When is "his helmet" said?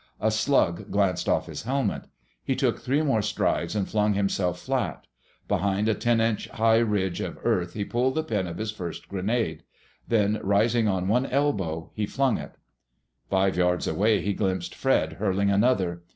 1.45-2.05